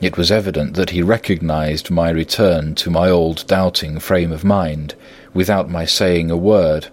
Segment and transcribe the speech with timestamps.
[0.00, 4.94] It was evident that he recognized my return to my old doubting frame of mind
[5.32, 6.88] without my saying a word.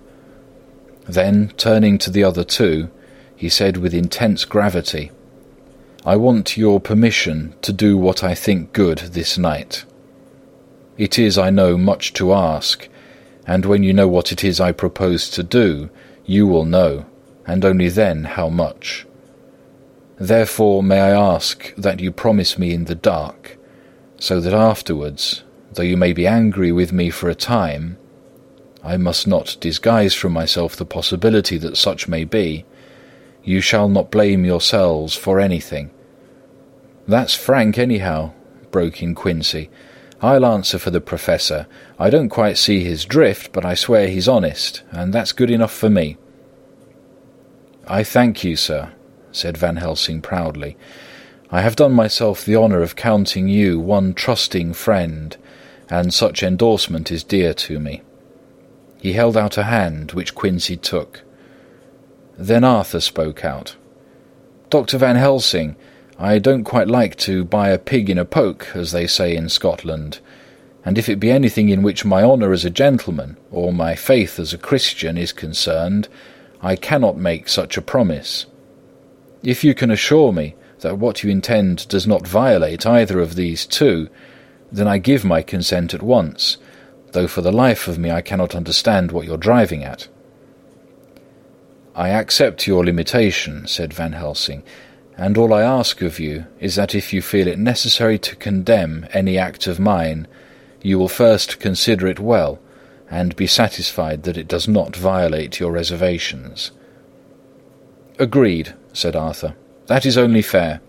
[1.05, 2.89] Then, turning to the other two,
[3.35, 5.11] he said with intense gravity,
[6.05, 9.83] I want your permission to do what I think good this night.
[10.97, 12.87] It is, I know, much to ask,
[13.45, 15.89] and when you know what it is I propose to do,
[16.25, 17.05] you will know,
[17.45, 19.05] and only then how much.
[20.23, 23.57] Therefore may I ask that you promise me in the dark,
[24.17, 25.43] so that afterwards,
[25.73, 27.97] though you may be angry with me for a time,
[28.81, 32.63] I must not disguise from myself the possibility that such may be,
[33.43, 35.91] you shall not blame yourselves for anything.
[37.05, 38.31] That's frank anyhow,
[38.71, 39.69] broke in Quincy.
[40.21, 41.67] I'll answer for the Professor.
[41.99, 45.73] I don't quite see his drift, but I swear he's honest, and that's good enough
[45.73, 46.15] for me.
[47.85, 48.93] I thank you, sir,
[49.33, 50.77] said Van Helsing proudly.
[51.51, 55.35] I have done myself the honour of counting you one trusting friend,
[55.89, 58.01] and such endorsement is dear to me.
[59.01, 61.23] He held out a hand, which Quincy took.
[62.37, 63.75] Then Arthur spoke out.
[64.69, 64.97] Dr.
[64.97, 65.75] Van Helsing,
[66.17, 69.49] I don't quite like to buy a pig in a poke, as they say in
[69.49, 70.19] Scotland,
[70.85, 74.39] and if it be anything in which my honour as a gentleman, or my faith
[74.39, 76.07] as a Christian, is concerned,
[76.61, 78.45] I cannot make such a promise.
[79.43, 83.65] If you can assure me that what you intend does not violate either of these
[83.65, 84.09] two,
[84.71, 86.57] then I give my consent at once,
[87.11, 90.07] though for the life of me I cannot understand what you're driving at.
[91.93, 94.63] I accept your limitation, said Van Helsing,
[95.17, 99.05] and all I ask of you is that if you feel it necessary to condemn
[99.13, 100.27] any act of mine,
[100.81, 102.59] you will first consider it well,
[103.11, 106.71] and be satisfied that it does not violate your reservations.
[108.19, 109.55] Agreed, said Arthur.
[109.87, 110.81] That is only fair.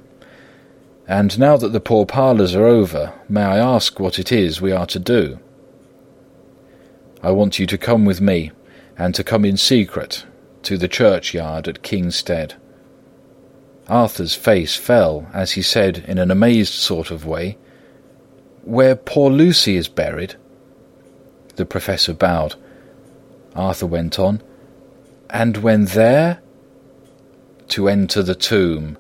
[1.06, 4.86] And now that the pourparlers are over, may I ask what it is we are
[4.86, 5.39] to do?
[7.22, 8.52] I want you to come with me,
[8.98, 10.24] and to come in secret,
[10.63, 12.55] to the churchyard at Kingstead.
[13.89, 17.58] Arthur's face fell as he said in an amazed sort of way,
[18.63, 20.36] Where poor Lucy is buried?
[21.57, 22.55] The Professor bowed.
[23.55, 24.42] Arthur went on,
[25.30, 26.40] And when there?
[27.69, 28.97] To enter the tomb,